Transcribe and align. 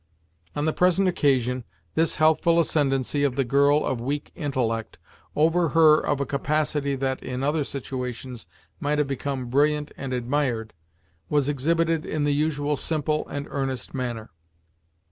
On 0.55 0.65
the 0.65 0.73
present 0.73 1.07
occasion, 1.07 1.63
this 1.93 2.15
healthful 2.15 2.59
ascendancy 2.59 3.23
of 3.23 3.35
the 3.35 3.43
girl 3.43 3.85
of 3.85 4.01
weak 4.01 4.31
intellect, 4.35 4.97
over 5.35 5.69
her 5.77 5.99
of 6.03 6.19
a 6.19 6.25
capacity 6.25 6.95
that, 6.95 7.21
in 7.21 7.43
other 7.43 7.63
situations, 7.63 8.47
might 8.79 8.97
have 8.97 9.05
become 9.07 9.51
brilliant 9.51 9.91
and 9.95 10.11
admired, 10.11 10.73
was 11.29 11.47
exhibited 11.47 12.03
in 12.03 12.23
the 12.23 12.33
usual 12.33 12.75
simple 12.75 13.27
and 13.27 13.45
earnest 13.51 13.93
manner. 13.93 14.31